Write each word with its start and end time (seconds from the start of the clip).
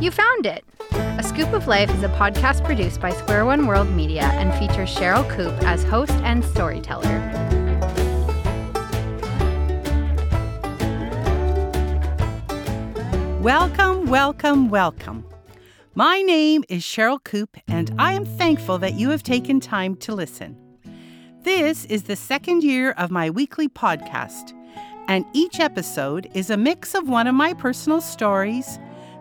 You 0.00 0.12
found 0.12 0.46
it! 0.46 0.64
A 0.92 1.24
Skoop 1.24 1.52
of 1.52 1.66
Life 1.66 1.90
is 1.90 2.04
a 2.04 2.08
podcast 2.10 2.64
produced 2.64 3.00
by 3.00 3.10
Square 3.10 3.46
One 3.46 3.66
World 3.66 3.90
Media 3.90 4.22
and 4.22 4.54
features 4.54 4.94
Sherryl 4.94 5.28
Koop 5.28 5.52
as 5.64 5.82
host 5.82 6.12
and 6.22 6.44
storyteller. 6.44 7.18
Welcome, 13.40 14.06
welcome, 14.06 14.70
welcome. 14.70 15.24
My 15.96 16.22
name 16.22 16.62
is 16.68 16.84
Sherryl 16.84 17.18
Koop, 17.24 17.56
and 17.66 17.92
I 17.98 18.12
am 18.12 18.24
thankful 18.24 18.78
that 18.78 18.94
you 18.94 19.10
have 19.10 19.24
taken 19.24 19.58
time 19.58 19.96
to 19.96 20.14
listen. 20.14 20.56
This 21.42 21.86
is 21.86 22.04
the 22.04 22.14
second 22.14 22.62
year 22.62 22.92
of 22.92 23.10
my 23.10 23.30
weekly 23.30 23.68
podcast, 23.68 24.52
and 25.08 25.24
each 25.32 25.58
episode 25.58 26.30
is 26.34 26.50
a 26.50 26.56
mix 26.56 26.94
of 26.94 27.08
one 27.08 27.26
of 27.26 27.34
my 27.34 27.52
personal 27.52 28.00
stories, 28.00 28.78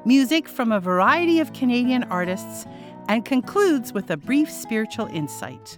music 0.07 0.47
from 0.47 0.71
a 0.71 0.79
variety 0.79 1.41
of 1.41 1.51
Canadian 1.51 2.03
artists, 2.05 2.65
and 3.09 3.25
concludes 3.25 3.93
with 3.93 4.09
a 4.09 4.17
brief 4.17 4.49
spiritual 4.49 5.07
insight. 5.07 5.77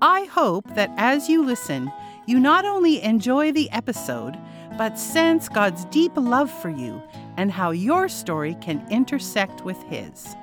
I 0.00 0.24
hope 0.24 0.74
that 0.74 0.92
as 0.96 1.28
you 1.28 1.44
listen, 1.44 1.90
you 2.26 2.38
not 2.38 2.64
only 2.64 3.02
enjoy 3.02 3.52
the 3.52 3.70
episode, 3.70 4.38
but 4.76 4.98
sense 4.98 5.48
God's 5.48 5.86
deep 5.86 6.12
love 6.14 6.50
for 6.50 6.70
you 6.70 7.02
and 7.36 7.50
how 7.50 7.70
your 7.70 8.08
story 8.08 8.56
can 8.60 8.86
intersect 8.90 9.64
with 9.64 9.82
His. 9.84 10.36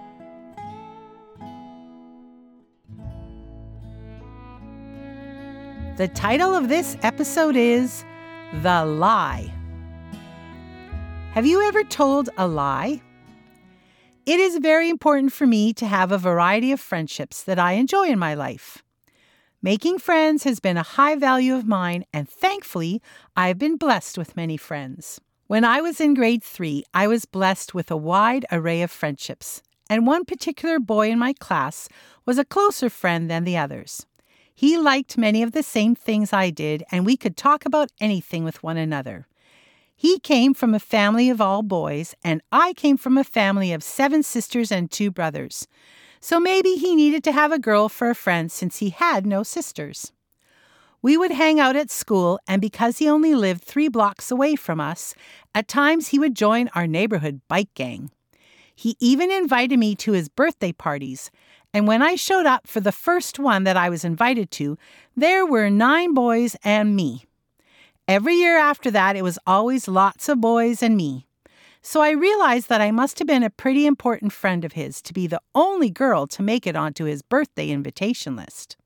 The 5.98 6.10
title 6.14 6.54
of 6.54 6.68
this 6.68 6.98
episode 7.04 7.56
is 7.56 8.04
The 8.62 8.84
Lie. 8.84 9.55
Have 11.36 11.46
you 11.46 11.68
ever 11.68 11.84
told 11.84 12.30
a 12.38 12.48
lie? 12.48 13.02
It 14.26 14.40
is 14.40 14.58
very 14.60 14.90
important 14.90 15.34
for 15.34 15.46
me 15.46 15.74
to 15.74 15.86
have 15.86 16.14
a 16.14 16.18
variety 16.18 16.72
of 16.72 16.80
friendships 16.80 17.44
that 17.44 17.60
I 17.60 17.74
enjoy 17.74 18.08
in 18.08 18.18
my 18.18 18.36
life. 18.36 18.86
Making 19.62 20.00
friends 20.00 20.46
has 20.46 20.62
been 20.62 20.78
a 20.78 20.92
high 20.96 21.18
value 21.18 21.54
of 21.54 21.68
mine, 21.68 22.06
and 22.14 22.30
thankfully, 22.30 23.02
I 23.36 23.50
have 23.50 23.58
been 23.58 23.76
blessed 23.76 24.18
with 24.18 24.38
many 24.38 24.56
friends. 24.56 25.20
When 25.48 25.66
I 25.66 25.82
was 25.82 26.00
in 26.00 26.14
grade 26.14 26.42
three, 26.42 26.86
I 26.94 27.06
was 27.06 27.26
blessed 27.26 27.74
with 27.74 27.92
a 27.92 27.98
wide 27.98 28.46
array 28.50 28.82
of 28.82 28.90
friendships, 28.90 29.62
and 29.90 30.08
one 30.08 30.24
particular 30.24 30.80
boy 30.80 31.10
in 31.10 31.20
my 31.20 31.34
class 31.34 31.90
was 32.26 32.38
a 32.38 32.46
closer 32.46 32.90
friend 32.90 33.30
than 33.30 33.44
the 33.44 33.58
others. 33.58 34.06
He 34.54 34.78
liked 34.78 35.18
many 35.18 35.44
of 35.44 35.52
the 35.52 35.64
same 35.64 35.96
things 35.96 36.32
I 36.32 36.50
did, 36.50 36.86
and 36.94 37.06
we 37.06 37.18
could 37.18 37.36
talk 37.36 37.66
about 37.66 37.92
anything 38.00 38.46
with 38.46 38.64
one 38.64 38.78
another. 38.78 39.28
He 39.96 40.20
came 40.20 40.54
from 40.54 40.74
a 40.74 40.80
family 40.80 41.30
of 41.30 41.40
all 41.40 41.64
boys, 41.64 42.16
and 42.24 42.42
I 42.52 42.74
came 42.74 42.98
from 42.98 43.18
a 43.18 43.24
family 43.24 43.72
of 43.72 43.82
seven 43.82 44.24
sisters 44.24 44.72
and 44.72 44.92
two 44.92 45.10
brothers. 45.10 45.68
So 46.20 46.40
maybe 46.40 46.76
he 46.76 46.96
needed 46.96 47.24
to 47.26 47.32
have 47.32 47.52
a 47.52 47.60
girl 47.60 47.88
for 47.88 48.10
a 48.10 48.16
friend 48.16 48.52
since 48.52 48.80
he 48.80 48.90
had 48.90 49.26
no 49.26 49.44
sisters. 49.44 50.12
We 51.02 51.18
would 51.18 51.32
hang 51.32 51.60
out 51.60 51.76
at 51.76 51.92
school, 51.92 52.40
and 52.48 52.60
because 52.62 52.98
he 52.98 53.08
only 53.08 53.36
lived 53.36 53.64
three 53.64 53.90
blocks 53.90 54.32
away 54.32 54.56
from 54.56 54.82
us, 54.82 55.14
at 55.54 55.68
times 55.68 56.08
he 56.08 56.20
would 56.20 56.36
join 56.36 56.68
our 56.70 56.88
neighborhood 56.88 57.42
bike 57.48 57.74
gang. 57.76 58.10
He 58.76 58.98
even 59.00 59.32
invited 59.32 59.78
me 59.78 59.96
to 59.98 60.12
his 60.12 60.28
birthday 60.28 60.72
parties, 60.72 61.32
and 61.74 61.88
when 61.88 62.02
I 62.02 62.16
showed 62.16 62.46
up 62.46 62.68
for 62.68 62.80
the 62.80 62.92
first 62.92 63.38
one 63.38 63.64
that 63.66 63.78
I 63.78 63.90
was 63.90 64.04
invited 64.04 64.50
to, 64.52 64.78
there 65.16 65.46
were 65.46 65.70
nine 65.70 66.14
boys 66.14 66.56
and 66.64 66.96
me. 66.96 67.26
Every 68.08 68.36
year 68.36 68.58
after 68.58 68.92
that, 68.92 69.16
it 69.16 69.24
was 69.24 69.40
always 69.48 69.88
lots 69.88 70.30
of 70.30 70.40
boys 70.40 70.84
and 70.84 70.96
me. 70.96 71.26
So 71.82 72.02
I 72.02 72.12
realized 72.12 72.70
that 72.70 72.82
I 72.82 72.92
must 72.92 73.18
have 73.20 73.28
been 73.28 73.44
a 73.44 73.50
pretty 73.50 73.88
important 73.88 74.32
friend 74.32 74.64
of 74.64 74.74
his 74.74 75.02
to 75.04 75.14
be 75.14 75.26
the 75.26 75.42
only 75.56 75.90
girl 75.90 76.28
to 76.28 76.44
make 76.44 76.68
it 76.68 76.76
onto 76.76 77.06
his 77.06 77.24
birthday 77.24 77.70
invitation 77.70 78.36
list. 78.36 78.78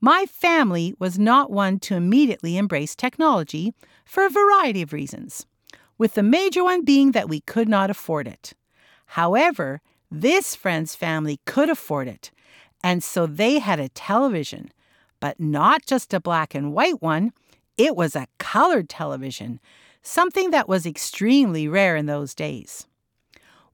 My 0.00 0.26
family 0.26 0.94
was 0.98 1.18
not 1.18 1.50
one 1.50 1.78
to 1.80 1.96
immediately 1.96 2.56
embrace 2.56 2.94
technology 2.94 3.72
for 4.04 4.24
a 4.24 4.30
variety 4.30 4.82
of 4.82 4.92
reasons, 4.92 5.46
with 5.96 6.14
the 6.14 6.22
major 6.22 6.62
one 6.62 6.84
being 6.84 7.12
that 7.12 7.28
we 7.28 7.40
could 7.40 7.68
not 7.68 7.90
afford 7.90 8.28
it. 8.28 8.52
However, 9.06 9.80
this 10.10 10.54
friend's 10.54 10.94
family 10.94 11.40
could 11.46 11.68
afford 11.68 12.08
it, 12.08 12.30
and 12.82 13.02
so 13.02 13.26
they 13.26 13.58
had 13.58 13.80
a 13.80 13.88
television, 13.88 14.70
but 15.18 15.40
not 15.40 15.84
just 15.84 16.14
a 16.14 16.20
black 16.20 16.54
and 16.54 16.72
white 16.72 17.02
one, 17.02 17.32
it 17.78 17.96
was 17.96 18.14
a 18.16 18.26
colored 18.38 18.88
television, 18.88 19.60
something 20.02 20.50
that 20.50 20.68
was 20.68 20.84
extremely 20.84 21.68
rare 21.68 21.96
in 21.96 22.06
those 22.06 22.34
days. 22.34 22.86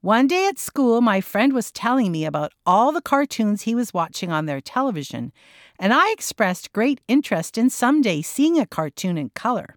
One 0.03 0.27
day 0.27 0.47
at 0.47 0.59
school, 0.59 1.01
my 1.01 1.23
friend 1.23 1.55
was 1.55 1.73
telling 1.73 2.13
me 2.13 2.27
about 2.27 2.53
all 2.67 2.93
the 2.93 3.01
cartoons 3.01 3.63
he 3.63 3.75
was 3.75 3.95
watching 3.95 4.31
on 4.31 4.45
their 4.45 4.61
television, 4.61 5.33
and 5.79 5.95
I 5.95 6.13
expressed 6.13 6.75
great 6.75 7.01
interest 7.09 7.57
in 7.57 7.71
someday 7.71 8.21
seeing 8.21 8.59
a 8.59 8.67
cartoon 8.67 9.17
in 9.17 9.31
color. 9.31 9.77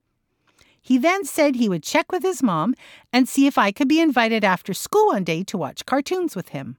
He 0.82 0.98
then 0.98 1.24
said 1.24 1.56
he 1.56 1.70
would 1.70 1.84
check 1.84 2.12
with 2.12 2.24
his 2.24 2.44
mom 2.44 2.76
and 3.14 3.28
see 3.28 3.48
if 3.48 3.58
I 3.58 3.72
could 3.72 3.88
be 3.88 4.02
invited 4.02 4.44
after 4.44 4.74
school 4.74 5.08
one 5.08 5.24
day 5.24 5.44
to 5.46 5.58
watch 5.58 5.86
cartoons 5.86 6.36
with 6.36 6.50
him. 6.50 6.78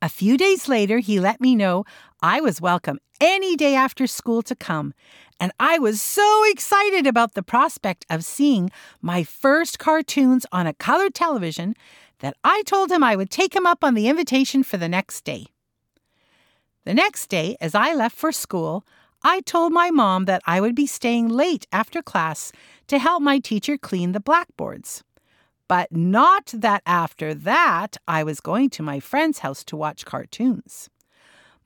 A 0.00 0.08
few 0.08 0.36
days 0.36 0.68
later, 0.68 0.98
he 0.98 1.20
let 1.20 1.40
me 1.40 1.54
know 1.54 1.84
I 2.20 2.40
was 2.40 2.60
welcome 2.60 2.98
any 3.20 3.54
day 3.54 3.76
after 3.76 4.08
school 4.08 4.42
to 4.42 4.56
come, 4.56 4.94
and 5.42 5.50
I 5.58 5.80
was 5.80 6.00
so 6.00 6.44
excited 6.52 7.04
about 7.04 7.34
the 7.34 7.42
prospect 7.42 8.06
of 8.08 8.24
seeing 8.24 8.70
my 9.00 9.24
first 9.24 9.80
cartoons 9.80 10.46
on 10.52 10.68
a 10.68 10.72
colored 10.72 11.14
television 11.14 11.74
that 12.20 12.36
I 12.44 12.62
told 12.64 12.92
him 12.92 13.02
I 13.02 13.16
would 13.16 13.28
take 13.28 13.56
him 13.56 13.66
up 13.66 13.82
on 13.82 13.94
the 13.94 14.06
invitation 14.06 14.62
for 14.62 14.76
the 14.76 14.88
next 14.88 15.24
day. 15.24 15.46
The 16.84 16.94
next 16.94 17.26
day, 17.26 17.56
as 17.60 17.74
I 17.74 17.92
left 17.92 18.14
for 18.14 18.30
school, 18.30 18.86
I 19.24 19.40
told 19.40 19.72
my 19.72 19.90
mom 19.90 20.26
that 20.26 20.42
I 20.46 20.60
would 20.60 20.76
be 20.76 20.86
staying 20.86 21.28
late 21.28 21.66
after 21.72 22.02
class 22.02 22.52
to 22.86 23.00
help 23.00 23.20
my 23.20 23.40
teacher 23.40 23.76
clean 23.76 24.12
the 24.12 24.20
blackboards. 24.20 25.02
But 25.66 25.90
not 25.90 26.52
that 26.54 26.84
after 26.86 27.34
that 27.34 27.96
I 28.06 28.22
was 28.22 28.38
going 28.38 28.70
to 28.70 28.82
my 28.84 29.00
friend's 29.00 29.40
house 29.40 29.64
to 29.64 29.76
watch 29.76 30.04
cartoons. 30.04 30.88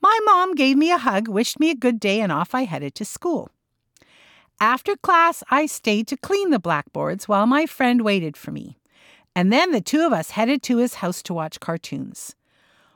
My 0.01 0.19
mom 0.25 0.55
gave 0.55 0.79
me 0.79 0.91
a 0.91 0.97
hug, 0.97 1.29
wished 1.29 1.61
me 1.61 1.69
a 1.69 1.75
good 1.75 2.01
day, 2.01 2.23
and 2.23 2.33
off 2.33 2.55
I 2.55 2.65
headed 2.65 2.95
to 2.95 3.05
school. 3.05 3.51
After 4.61 4.97
class, 4.97 5.43
I 5.50 5.67
stayed 5.67 6.06
to 6.09 6.17
clean 6.17 6.50
the 6.50 6.59
blackboards 6.59 7.28
while 7.28 7.47
my 7.47 7.67
friend 7.67 8.03
waited 8.03 8.37
for 8.37 8.53
me. 8.53 8.78
And 9.34 9.53
then 9.53 9.71
the 9.71 9.83
two 9.83 10.00
of 10.00 10.15
us 10.15 10.31
headed 10.31 10.62
to 10.62 10.78
his 10.78 10.94
house 10.94 11.22
to 11.25 11.34
watch 11.34 11.61
cartoons. 11.61 12.34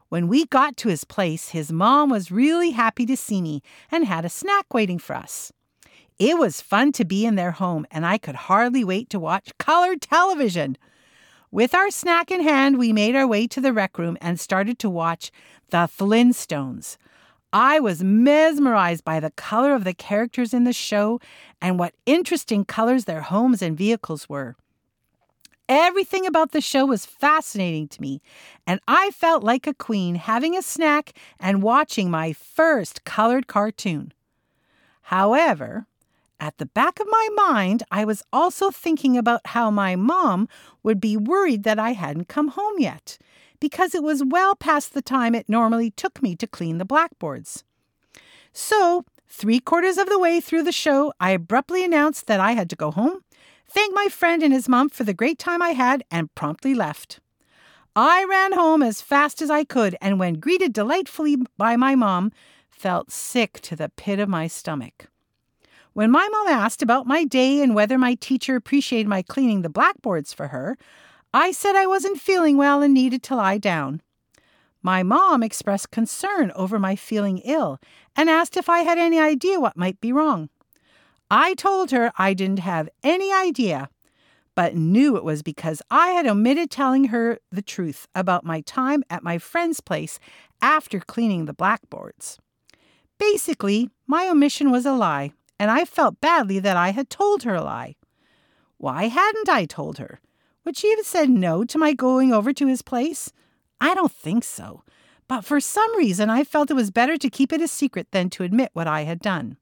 When 0.08 0.26
we 0.26 0.46
got 0.46 0.78
to 0.78 0.88
his 0.88 1.04
place, 1.04 1.50
his 1.50 1.70
mom 1.70 2.08
was 2.08 2.32
really 2.32 2.70
happy 2.70 3.04
to 3.04 3.16
see 3.16 3.42
me 3.42 3.62
and 3.92 4.06
had 4.06 4.24
a 4.24 4.30
snack 4.30 4.72
waiting 4.72 4.98
for 4.98 5.14
us. 5.14 5.52
It 6.18 6.38
was 6.38 6.62
fun 6.62 6.92
to 6.92 7.04
be 7.04 7.26
in 7.26 7.34
their 7.34 7.52
home, 7.52 7.86
and 7.90 8.06
I 8.06 8.16
could 8.16 8.34
hardly 8.34 8.82
wait 8.82 9.10
to 9.10 9.20
watch 9.20 9.56
colored 9.58 10.00
television. 10.00 10.78
With 11.50 11.74
our 11.74 11.90
snack 11.90 12.30
in 12.30 12.40
hand, 12.42 12.78
we 12.78 12.92
made 12.92 13.14
our 13.14 13.26
way 13.26 13.46
to 13.48 13.60
the 13.60 13.72
rec 13.72 13.98
room 13.98 14.16
and 14.20 14.40
started 14.40 14.78
to 14.80 14.90
watch 14.90 15.30
The 15.68 15.88
Flintstones. 15.88 16.96
I 17.52 17.80
was 17.80 18.02
mesmerized 18.02 19.04
by 19.04 19.18
the 19.18 19.32
color 19.32 19.74
of 19.74 19.84
the 19.84 19.94
characters 19.94 20.54
in 20.54 20.64
the 20.64 20.72
show 20.72 21.20
and 21.60 21.78
what 21.78 21.94
interesting 22.06 22.64
colors 22.64 23.04
their 23.06 23.22
homes 23.22 23.60
and 23.60 23.76
vehicles 23.76 24.28
were. 24.28 24.56
Everything 25.68 26.26
about 26.26 26.50
the 26.50 26.60
show 26.60 26.84
was 26.84 27.06
fascinating 27.06 27.86
to 27.88 28.00
me, 28.00 28.20
and 28.66 28.80
I 28.88 29.10
felt 29.10 29.44
like 29.44 29.66
a 29.66 29.74
queen 29.74 30.16
having 30.16 30.56
a 30.56 30.62
snack 30.62 31.12
and 31.38 31.62
watching 31.62 32.10
my 32.10 32.32
first 32.32 33.04
colored 33.04 33.46
cartoon. 33.46 34.12
However, 35.02 35.86
at 36.40 36.58
the 36.58 36.66
back 36.66 36.98
of 36.98 37.06
my 37.08 37.28
mind, 37.34 37.82
I 37.90 38.04
was 38.04 38.22
also 38.32 38.70
thinking 38.70 39.16
about 39.16 39.48
how 39.48 39.70
my 39.70 39.94
mom 39.94 40.48
would 40.82 41.00
be 41.00 41.16
worried 41.16 41.64
that 41.64 41.78
I 41.78 41.92
hadn't 41.92 42.28
come 42.28 42.48
home 42.48 42.78
yet, 42.78 43.18
because 43.60 43.94
it 43.94 44.02
was 44.02 44.24
well 44.24 44.54
past 44.56 44.94
the 44.94 45.02
time 45.02 45.34
it 45.34 45.48
normally 45.48 45.90
took 45.90 46.22
me 46.22 46.34
to 46.36 46.46
clean 46.46 46.78
the 46.78 46.84
blackboards. 46.84 47.64
So, 48.52 49.04
three 49.28 49.60
quarters 49.60 49.98
of 49.98 50.08
the 50.08 50.18
way 50.18 50.40
through 50.40 50.64
the 50.64 50.72
show, 50.72 51.12
I 51.20 51.30
abruptly 51.30 51.84
announced 51.84 52.26
that 52.26 52.40
I 52.40 52.52
had 52.52 52.68
to 52.70 52.76
go 52.76 52.90
home 52.90 53.22
thanked 53.70 53.94
my 53.94 54.08
friend 54.08 54.42
and 54.42 54.52
his 54.52 54.68
mom 54.68 54.88
for 54.88 55.04
the 55.04 55.14
great 55.14 55.38
time 55.38 55.62
I 55.62 55.70
had, 55.70 56.02
and 56.10 56.34
promptly 56.34 56.74
left. 56.74 57.20
I 57.94 58.24
ran 58.28 58.52
home 58.52 58.82
as 58.82 59.00
fast 59.00 59.40
as 59.40 59.50
I 59.50 59.64
could, 59.64 59.96
and 60.00 60.18
when 60.18 60.34
greeted 60.34 60.72
delightfully 60.72 61.36
by 61.56 61.76
my 61.76 61.94
mom, 61.94 62.32
felt 62.68 63.12
sick 63.12 63.60
to 63.62 63.76
the 63.76 63.88
pit 63.90 64.18
of 64.18 64.28
my 64.28 64.48
stomach. 64.48 65.06
When 65.92 66.10
my 66.10 66.28
mom 66.28 66.48
asked 66.48 66.82
about 66.82 67.06
my 67.06 67.24
day 67.24 67.62
and 67.62 67.74
whether 67.74 67.98
my 67.98 68.14
teacher 68.14 68.56
appreciated 68.56 69.08
my 69.08 69.22
cleaning 69.22 69.62
the 69.62 69.68
blackboards 69.68 70.32
for 70.32 70.48
her, 70.48 70.76
I 71.32 71.52
said 71.52 71.76
I 71.76 71.86
wasn't 71.86 72.20
feeling 72.20 72.56
well 72.56 72.82
and 72.82 72.92
needed 72.92 73.22
to 73.24 73.36
lie 73.36 73.58
down. 73.58 74.02
My 74.82 75.02
mom 75.02 75.42
expressed 75.42 75.90
concern 75.90 76.50
over 76.56 76.78
my 76.78 76.96
feeling 76.96 77.38
ill 77.38 77.78
and 78.16 78.28
asked 78.28 78.56
if 78.56 78.68
I 78.68 78.80
had 78.80 78.98
any 78.98 79.20
idea 79.20 79.60
what 79.60 79.76
might 79.76 80.00
be 80.00 80.12
wrong. 80.12 80.48
I 81.30 81.54
told 81.54 81.92
her 81.92 82.10
I 82.18 82.34
didn't 82.34 82.58
have 82.60 82.88
any 83.04 83.32
idea, 83.32 83.88
but 84.56 84.74
knew 84.74 85.16
it 85.16 85.22
was 85.22 85.44
because 85.44 85.80
I 85.90 86.08
had 86.08 86.26
omitted 86.26 86.70
telling 86.70 87.04
her 87.04 87.38
the 87.52 87.62
truth 87.62 88.08
about 88.14 88.44
my 88.44 88.62
time 88.62 89.04
at 89.08 89.22
my 89.22 89.38
friend's 89.38 89.80
place 89.80 90.18
after 90.60 90.98
cleaning 90.98 91.44
the 91.44 91.52
blackboards. 91.52 92.40
Basically, 93.18 93.90
my 94.08 94.28
omission 94.28 94.72
was 94.72 94.84
a 94.86 94.92
lie, 94.92 95.32
and 95.60 95.70
I 95.70 95.84
felt 95.84 96.20
badly 96.20 96.58
that 96.58 96.76
I 96.76 96.90
had 96.90 97.08
told 97.08 97.44
her 97.44 97.54
a 97.54 97.62
lie. 97.62 97.94
Why 98.78 99.04
hadn't 99.08 99.48
I 99.48 99.66
told 99.66 99.98
her? 99.98 100.20
Would 100.64 100.76
she 100.76 100.90
have 100.96 101.06
said 101.06 101.30
no 101.30 101.64
to 101.64 101.78
my 101.78 101.92
going 101.92 102.32
over 102.32 102.52
to 102.52 102.66
his 102.66 102.82
place? 102.82 103.32
I 103.80 103.94
don't 103.94 104.12
think 104.12 104.44
so. 104.44 104.82
But 105.26 105.44
for 105.44 105.60
some 105.60 105.96
reason, 105.96 106.28
I 106.28 106.44
felt 106.44 106.70
it 106.70 106.74
was 106.74 106.90
better 106.90 107.16
to 107.16 107.30
keep 107.30 107.52
it 107.52 107.60
a 107.60 107.68
secret 107.68 108.08
than 108.10 108.30
to 108.30 108.42
admit 108.42 108.70
what 108.72 108.86
I 108.86 109.02
had 109.02 109.20
done. 109.20 109.56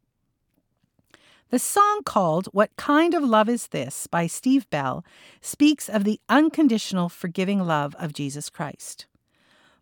The 1.51 1.59
song 1.59 2.03
called 2.05 2.47
What 2.53 2.77
Kind 2.77 3.15
of 3.15 3.23
Love 3.23 3.49
Is 3.49 3.69
This 3.69 4.07
by 4.07 4.27
Steve 4.27 4.69
Bell 4.69 5.05
speaks 5.41 5.89
of 5.89 6.05
the 6.05 6.21
unconditional 6.29 7.09
forgiving 7.09 7.61
love 7.61 7.95
of 7.99 8.13
Jesus 8.13 8.51
Christ. 8.51 9.07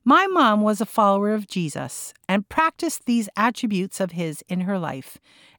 My 0.05 0.29
mom 0.29 0.61
was 0.61 0.81
a 0.81 0.87
follower 0.87 1.35
of 1.35 1.49
Jesus 1.49 2.15
and 2.29 2.49
practiced 2.49 3.07
these 3.07 3.29
attributes 3.37 3.99
of 3.99 4.13
his 4.13 4.45
in 4.49 4.61
her 4.61 4.79
life 4.79 5.19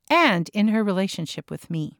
and 0.09 0.49
in 0.53 0.69
her 0.69 0.81
relationship 0.81 1.51
with 1.51 1.69
me. 1.69 1.99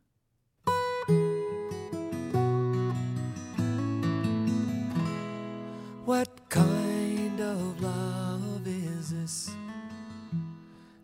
What 6.08 6.48
kind 6.48 7.38
of 7.42 7.82
love 7.82 8.66
is 8.66 9.10
this 9.10 9.52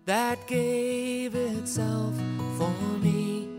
that 0.06 0.48
gave 0.48 1.36
itself 1.36 2.16
for 2.58 2.72
me? 3.02 3.50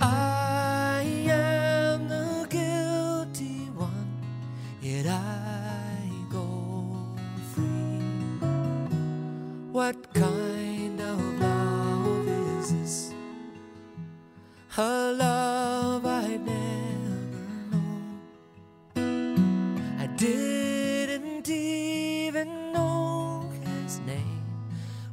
I 0.00 1.02
am 1.26 2.06
the 2.06 2.46
guilty 2.48 3.66
one, 3.74 4.22
yet 4.80 5.06
I 5.08 6.08
go 6.30 6.46
free. 7.52 7.98
What 9.72 10.14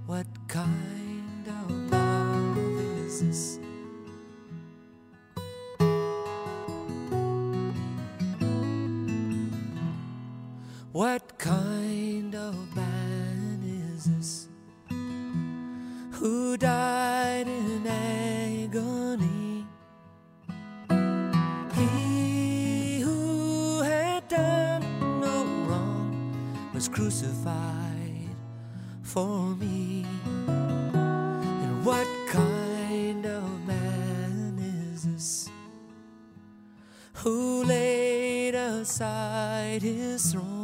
What 0.08 0.28
kind 0.48 1.46
of 1.50 1.92
love 1.92 2.58
is 3.06 3.20
this? 3.22 3.60
What 10.94 11.38
kind 11.38 12.34
of 12.36 12.56
man 12.74 13.62
is 13.94 14.06
this 14.06 14.48
who 16.12 16.56
died 16.56 17.50
in 17.50 17.86
agony? 17.86 19.66
He 21.76 23.02
who 23.02 23.82
had 23.82 24.26
done 24.30 25.20
no 25.20 25.44
wrong 25.68 26.72
was 26.74 26.88
crucified 26.88 27.97
for 29.18 29.56
me. 29.56 30.06
And 30.46 31.84
what 31.84 32.08
kind 32.28 33.26
of 33.26 33.44
man 33.66 34.60
is 34.60 35.06
this 35.06 35.50
who 37.14 37.64
laid 37.64 38.54
aside 38.54 39.82
his 39.82 40.32
throne 40.32 40.57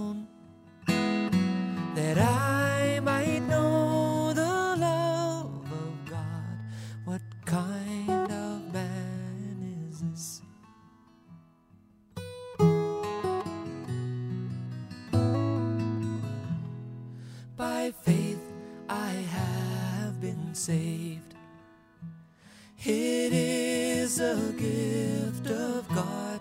gift 24.64 25.48
of 25.50 25.88
God. 25.90 26.40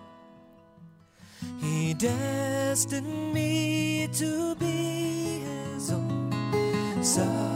He 1.60 1.94
destined 1.94 3.34
me 3.34 4.08
to 4.12 4.54
be 4.56 5.40
His 5.40 5.90
own. 5.90 6.30
Such 7.02 7.51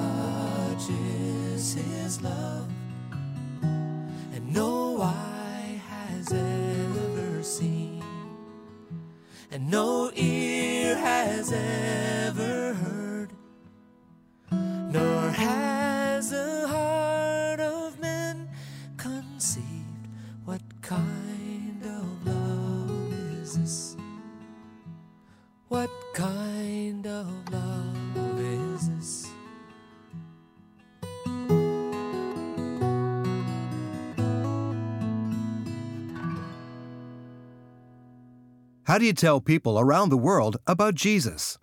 kind 20.87 21.83
of 21.83 22.27
love 22.27 23.13
is 23.43 23.59
this? 23.59 23.97
What 25.67 25.91
kind 26.15 27.05
of 27.09 27.27
love 27.53 28.41
is 28.41 28.89
this? 28.91 29.27
How 38.85 38.99
do 38.99 39.05
you 39.05 39.13
tell 39.13 39.41
people 39.41 39.81
around 39.81 40.11
the 40.11 40.17
world 40.17 40.59
about 40.69 40.95
Jesus? 40.95 41.59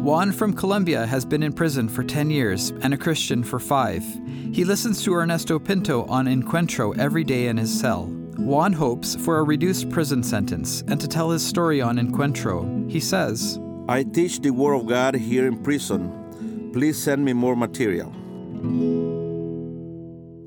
Juan 0.00 0.32
from 0.32 0.54
Colombia 0.54 1.04
has 1.04 1.26
been 1.26 1.42
in 1.42 1.52
prison 1.52 1.86
for 1.86 2.02
10 2.02 2.30
years 2.30 2.70
and 2.80 2.94
a 2.94 2.96
Christian 2.96 3.44
for 3.44 3.58
five. 3.58 4.02
He 4.50 4.64
listens 4.64 5.04
to 5.04 5.12
Ernesto 5.12 5.58
Pinto 5.58 6.06
on 6.06 6.24
Encuentro 6.24 6.98
every 6.98 7.22
day 7.22 7.48
in 7.48 7.58
his 7.58 7.78
cell. 7.78 8.06
Juan 8.38 8.72
hopes 8.72 9.14
for 9.14 9.38
a 9.38 9.42
reduced 9.42 9.90
prison 9.90 10.22
sentence 10.22 10.82
and 10.88 10.98
to 11.02 11.06
tell 11.06 11.28
his 11.28 11.46
story 11.46 11.82
on 11.82 11.98
Encuentro. 11.98 12.90
He 12.90 12.98
says, 12.98 13.60
I 13.88 14.04
teach 14.04 14.40
the 14.40 14.52
Word 14.52 14.76
of 14.76 14.86
God 14.86 15.16
here 15.16 15.46
in 15.46 15.62
prison. 15.62 16.70
Please 16.72 16.96
send 16.96 17.22
me 17.22 17.34
more 17.34 17.54
material. 17.54 18.10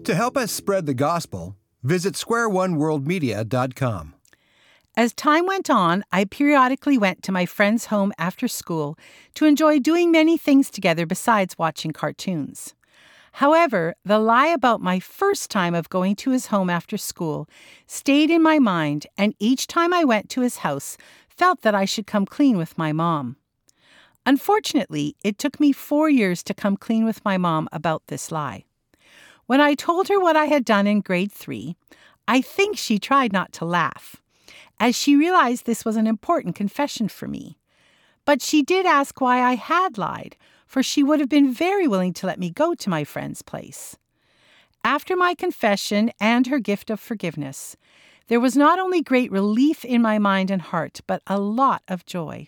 To 0.04 0.16
help 0.16 0.36
us 0.36 0.52
spread 0.52 0.88
the 0.88 0.96
gospel, 0.96 1.56
visit 1.84 2.16
squareoneworldmedia.com. 2.16 4.16
As 4.96 5.12
time 5.12 5.48
went 5.48 5.72
on, 5.72 6.04
I 6.12 6.26
periodically 6.26 7.00
went 7.00 7.24
to 7.24 7.32
my 7.32 7.48
friend's 7.48 7.88
home 7.88 8.14
after 8.20 8.48
school 8.48 8.96
to 9.34 9.46
enjoy 9.46 9.80
doing 9.80 10.12
many 10.12 10.38
things 10.38 10.70
together 10.70 11.08
besides 11.08 11.58
watching 11.58 11.92
cartoons. 11.92 12.76
However, 13.38 13.96
the 14.06 14.20
lie 14.20 14.50
about 14.50 14.82
my 14.82 15.00
first 15.00 15.50
time 15.50 15.74
of 15.74 15.90
going 15.90 16.16
to 16.18 16.30
his 16.30 16.48
home 16.48 16.70
after 16.70 16.96
school 16.96 17.50
stayed 17.88 18.30
in 18.30 18.44
my 18.44 18.60
mind, 18.60 19.08
and 19.18 19.34
each 19.40 19.66
time 19.66 19.92
I 19.94 20.04
went 20.04 20.30
to 20.30 20.42
his 20.42 20.58
house, 20.58 20.96
felt 21.28 21.62
that 21.64 21.74
I 21.74 21.86
should 21.86 22.06
come 22.06 22.28
clean 22.28 22.56
with 22.56 22.78
my 22.78 22.92
mom. 22.92 23.38
Unfortunately, 24.28 25.16
it 25.24 25.40
took 25.40 25.60
me 25.60 25.72
four 25.72 26.08
years 26.08 26.44
to 26.44 26.54
come 26.54 26.78
clean 26.78 27.04
with 27.04 27.26
my 27.26 27.40
mom 27.40 27.68
about 27.72 28.06
this 28.08 28.32
lie. 28.32 28.66
When 29.48 29.60
I 29.60 29.74
told 29.74 30.08
her 30.10 30.20
what 30.20 30.38
I 30.38 30.46
had 30.46 30.64
done 30.64 30.86
in 30.86 31.02
grade 31.02 31.32
three, 31.32 31.76
I 32.28 32.42
think 32.42 32.78
she 32.78 33.00
tried 33.00 33.34
not 33.34 33.52
to 33.54 33.66
laugh, 33.66 34.22
as 34.80 34.96
she 34.96 35.16
realized 35.16 35.66
this 35.66 35.86
was 35.86 35.96
an 35.96 36.08
important 36.08 36.56
confession 36.56 37.08
for 37.08 37.28
me. 37.28 37.58
But 38.26 38.42
she 38.42 38.64
did 38.64 38.86
ask 38.86 39.20
why 39.20 39.42
I 39.42 39.56
had 39.56 39.98
lied, 39.98 40.36
for 40.66 40.82
she 40.82 41.04
would 41.04 41.20
have 41.20 41.30
been 41.30 41.54
very 41.54 41.88
willing 41.88 42.14
to 42.14 42.28
let 42.28 42.40
me 42.40 42.50
go 42.50 42.74
to 42.74 42.90
my 42.90 43.04
friend's 43.04 43.42
place. 43.42 43.98
After 44.84 45.16
my 45.16 45.34
confession 45.34 46.12
and 46.20 46.48
her 46.48 46.60
gift 46.60 46.90
of 46.90 47.00
forgiveness, 47.00 47.78
there 48.28 48.40
was 48.40 48.56
not 48.56 48.80
only 48.80 49.02
great 49.02 49.32
relief 49.32 49.84
in 49.86 50.02
my 50.02 50.20
mind 50.20 50.50
and 50.50 50.62
heart, 50.62 51.02
but 51.08 51.22
a 51.28 51.40
lot 51.40 51.84
of 51.88 52.06
joy. 52.06 52.48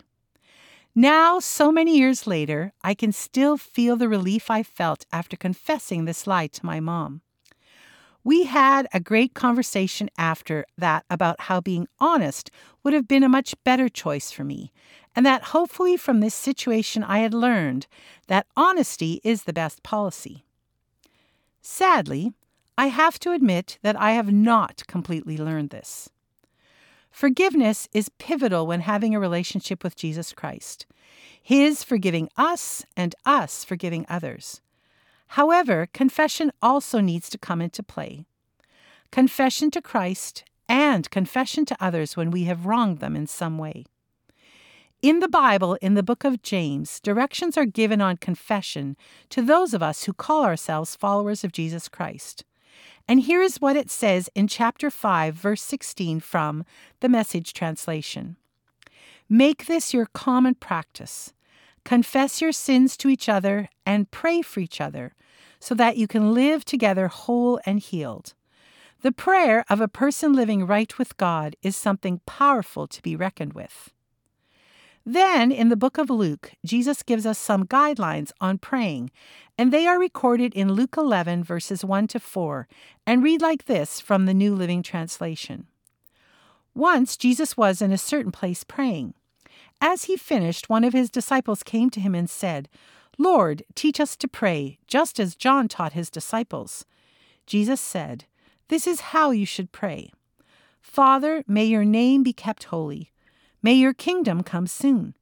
Now, 0.93 1.39
so 1.39 1.71
many 1.71 1.97
years 1.97 2.25
later, 2.25 2.71
I 2.81 2.93
can 2.93 3.11
still 3.11 3.57
feel 3.57 3.97
the 3.97 4.07
relief 4.07 4.49
I 4.49 4.63
felt 4.63 5.05
after 5.11 5.35
confessing 5.35 6.05
this 6.05 6.25
lie 6.25 6.47
to 6.47 6.65
my 6.65 6.79
mom. 6.79 7.21
We 8.25 8.45
had 8.45 8.87
a 8.91 8.99
great 8.99 9.35
conversation 9.35 10.09
after 10.17 10.65
that 10.79 11.05
about 11.11 11.41
how 11.41 11.61
being 11.61 11.87
honest 11.99 12.49
would 12.83 12.91
have 12.91 13.07
been 13.07 13.21
a 13.21 13.29
much 13.29 13.53
better 13.63 13.87
choice 13.87 14.31
for 14.31 14.43
me, 14.43 14.73
and 15.15 15.23
that 15.27 15.43
hopefully 15.43 15.95
from 15.95 16.21
this 16.21 16.33
situation 16.33 17.03
I 17.03 17.19
had 17.19 17.35
learned 17.35 17.85
that 18.25 18.47
honesty 18.57 19.21
is 19.23 19.43
the 19.43 19.53
best 19.53 19.83
policy. 19.83 20.43
Sadly, 21.61 22.33
I 22.75 22.87
have 22.87 23.19
to 23.19 23.31
admit 23.31 23.77
that 23.83 23.95
I 23.95 24.13
have 24.13 24.33
not 24.33 24.81
completely 24.87 25.37
learned 25.37 25.69
this. 25.69 26.09
Forgiveness 27.11 27.87
is 27.93 28.09
pivotal 28.17 28.65
when 28.65 28.81
having 28.81 29.13
a 29.13 29.19
relationship 29.19 29.83
with 29.83 29.95
Jesus 29.95 30.33
Christ. 30.33 30.87
His 31.39 31.83
forgiving 31.83 32.29
us 32.37 32.87
and 32.97 33.13
us 33.23 33.63
forgiving 33.63 34.07
others. 34.09 34.61
However, 35.35 35.89
confession 35.91 36.49
also 36.61 37.01
needs 37.01 37.29
to 37.29 37.37
come 37.37 37.59
into 37.59 37.83
play. 37.83 38.23
Confession 39.11 39.69
to 39.71 39.81
Christ 39.81 40.45
and 40.69 41.11
confession 41.11 41.65
to 41.65 41.75
others 41.77 42.15
when 42.15 42.31
we 42.31 42.45
have 42.45 42.65
wronged 42.65 42.99
them 42.99 43.17
in 43.17 43.27
some 43.27 43.57
way. 43.57 43.83
In 45.01 45.19
the 45.19 45.27
Bible, 45.27 45.73
in 45.81 45.93
the 45.93 46.03
book 46.03 46.23
of 46.23 46.41
James, 46.41 47.01
directions 47.01 47.57
are 47.57 47.65
given 47.65 47.99
on 47.99 48.15
confession 48.15 48.95
to 49.29 49.41
those 49.41 49.73
of 49.73 49.83
us 49.83 50.05
who 50.05 50.13
call 50.13 50.45
ourselves 50.45 50.95
followers 50.95 51.43
of 51.43 51.51
Jesus 51.51 51.89
Christ. 51.89 52.45
And 53.05 53.19
here 53.19 53.41
is 53.41 53.59
what 53.59 53.75
it 53.75 53.91
says 53.91 54.29
in 54.35 54.47
chapter 54.47 54.89
5, 54.89 55.35
verse 55.35 55.61
16 55.63 56.21
from 56.21 56.63
the 57.01 57.09
Message 57.09 57.51
translation 57.51 58.37
Make 59.27 59.65
this 59.65 59.93
your 59.93 60.05
common 60.05 60.55
practice. 60.55 61.33
Confess 61.83 62.39
your 62.39 62.53
sins 62.53 62.95
to 62.95 63.09
each 63.09 63.27
other 63.27 63.67
and 63.85 64.09
pray 64.09 64.41
for 64.41 64.61
each 64.61 64.79
other 64.79 65.11
so 65.65 65.73
that 65.73 65.97
you 65.97 66.05
can 66.05 66.31
live 66.31 66.63
together 66.63 67.07
whole 67.07 67.59
and 67.65 67.79
healed. 67.79 68.35
The 69.01 69.11
prayer 69.11 69.65
of 69.67 69.81
a 69.81 69.87
person 69.87 70.31
living 70.31 70.67
right 70.67 70.95
with 70.99 71.17
God 71.17 71.55
is 71.63 71.75
something 71.75 72.21
powerful 72.27 72.85
to 72.85 73.01
be 73.01 73.15
reckoned 73.15 73.53
with. 73.53 73.91
Then, 75.03 75.51
in 75.51 75.69
the 75.69 75.75
book 75.75 75.97
of 75.97 76.11
Luke, 76.11 76.51
Jesus 76.63 77.01
gives 77.01 77.25
us 77.25 77.39
some 77.39 77.65
guidelines 77.65 78.31
on 78.39 78.59
praying, 78.59 79.09
and 79.57 79.73
they 79.73 79.87
are 79.87 79.97
recorded 79.97 80.53
in 80.53 80.73
Luke 80.73 80.97
11, 80.97 81.43
verses 81.43 81.83
1 81.83 82.09
to 82.09 82.19
4, 82.19 82.67
and 83.07 83.23
read 83.23 83.41
like 83.41 83.65
this 83.65 83.99
from 83.99 84.27
the 84.27 84.35
New 84.35 84.53
Living 84.53 84.83
Translation. 84.83 85.65
Once 86.75 87.17
Jesus 87.17 87.57
was 87.57 87.81
in 87.81 87.91
a 87.91 87.97
certain 87.97 88.31
place 88.31 88.63
praying. 88.63 89.15
As 89.81 90.03
he 90.03 90.15
finished, 90.15 90.69
one 90.69 90.83
of 90.83 90.93
his 90.93 91.09
disciples 91.09 91.63
came 91.63 91.89
to 91.89 91.99
him 91.99 92.13
and 92.13 92.29
said, 92.29 92.69
Lord, 93.17 93.63
teach 93.75 93.99
us 93.99 94.15
to 94.17 94.27
pray, 94.27 94.79
just 94.87 95.19
as 95.19 95.35
John 95.35 95.67
taught 95.67 95.93
his 95.93 96.09
disciples. 96.09 96.85
Jesus 97.45 97.79
said, 97.79 98.25
This 98.67 98.87
is 98.87 99.11
how 99.11 99.31
you 99.31 99.45
should 99.45 99.71
pray 99.71 100.11
Father, 100.81 101.43
may 101.47 101.65
your 101.65 101.83
name 101.83 102.23
be 102.23 102.31
kept 102.31 102.65
holy. 102.65 103.11
May 103.61 103.73
your 103.73 103.93
kingdom 103.93 104.43
come 104.43 104.67
soon. 104.67 105.15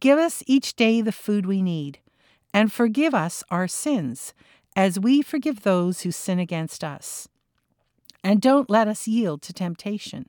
Give 0.00 0.18
us 0.18 0.42
each 0.46 0.74
day 0.74 1.00
the 1.00 1.12
food 1.12 1.46
we 1.46 1.62
need, 1.62 2.00
and 2.52 2.72
forgive 2.72 3.14
us 3.14 3.44
our 3.50 3.68
sins, 3.68 4.34
as 4.74 4.98
we 4.98 5.22
forgive 5.22 5.62
those 5.62 6.02
who 6.02 6.10
sin 6.10 6.38
against 6.38 6.82
us. 6.82 7.28
And 8.24 8.40
don't 8.40 8.68
let 8.68 8.88
us 8.88 9.06
yield 9.06 9.42
to 9.42 9.52
temptation. 9.52 10.28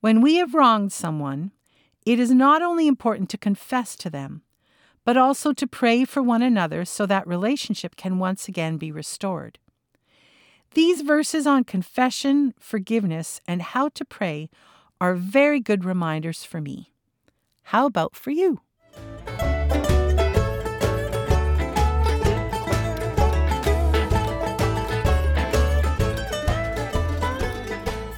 When 0.00 0.20
we 0.20 0.36
have 0.36 0.54
wronged 0.54 0.92
someone, 0.92 1.52
it 2.04 2.18
is 2.18 2.30
not 2.30 2.60
only 2.60 2.86
important 2.86 3.30
to 3.30 3.38
confess 3.38 3.96
to 3.96 4.10
them, 4.10 4.42
but 5.04 5.16
also 5.16 5.52
to 5.52 5.66
pray 5.66 6.04
for 6.04 6.22
one 6.22 6.42
another 6.42 6.84
so 6.84 7.06
that 7.06 7.26
relationship 7.26 7.96
can 7.96 8.18
once 8.18 8.48
again 8.48 8.76
be 8.78 8.90
restored. 8.90 9.58
These 10.72 11.02
verses 11.02 11.46
on 11.46 11.64
confession, 11.64 12.54
forgiveness, 12.58 13.40
and 13.46 13.62
how 13.62 13.90
to 13.90 14.04
pray 14.04 14.50
are 15.00 15.14
very 15.14 15.60
good 15.60 15.84
reminders 15.84 16.42
for 16.44 16.60
me. 16.60 16.90
How 17.64 17.86
about 17.86 18.16
for 18.16 18.30
you? 18.30 18.60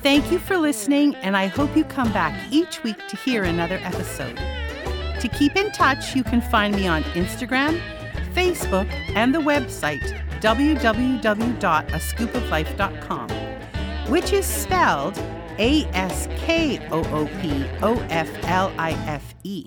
Thank 0.03 0.31
you 0.31 0.39
for 0.39 0.57
listening, 0.57 1.17
and 1.17 1.37
I 1.37 1.49
hope 1.49 1.77
you 1.77 1.83
come 1.83 2.13
back 2.13 2.53
each 2.53 2.85
week 2.85 3.09
to 3.09 3.17
hear 3.17 3.43
another 3.43 3.81
episode. 3.83 4.39
To 5.21 5.29
keep 5.29 5.57
in 5.57 5.71
touch, 5.73 6.15
you 6.15 6.23
can 6.23 6.41
find 6.41 6.75
me 6.75 6.87
on 6.87 7.03
Instagram, 7.15 7.81
Facebook, 8.35 8.89
and 9.15 9.35
the 9.35 9.39
website 9.39 10.23
www.askoopoflife.com, 10.41 13.29
which 14.11 14.33
is 14.33 14.45
spelled 14.45 15.19
A 15.59 15.85
S 15.95 16.29
K 16.37 16.87
O 16.91 17.03
O 17.13 17.27
P 17.41 17.65
O 17.83 17.95
F 18.11 18.29
L 18.45 18.71
I 18.79 18.91
F 19.07 19.35
E. 19.43 19.67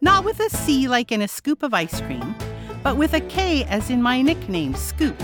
Not 0.00 0.24
with 0.24 0.40
a 0.40 0.50
C 0.50 0.88
like 0.88 1.12
in 1.12 1.22
a 1.22 1.28
scoop 1.28 1.62
of 1.62 1.72
ice 1.72 2.00
cream, 2.00 2.34
but 2.82 2.96
with 2.96 3.14
a 3.14 3.20
K 3.20 3.62
as 3.64 3.90
in 3.90 4.02
my 4.02 4.20
nickname, 4.22 4.74
Skoop. 4.74 5.14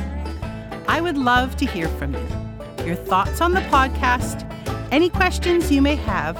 I 0.86 1.00
would 1.00 1.18
love 1.18 1.56
to 1.56 1.66
hear 1.66 1.88
from 1.88 2.14
you. 2.14 2.28
Your 2.84 2.94
thoughts 2.94 3.40
on 3.40 3.52
the 3.52 3.62
podcast, 3.62 4.44
any 4.92 5.08
questions 5.08 5.72
you 5.72 5.82
may 5.82 5.96
have, 5.96 6.36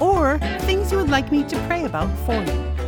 or 0.00 0.38
things 0.60 0.90
you 0.90 0.98
would 0.98 1.10
like 1.10 1.30
me 1.30 1.44
to 1.44 1.56
pray 1.66 1.84
about 1.84 2.10
for 2.26 2.34
you. 2.42 2.79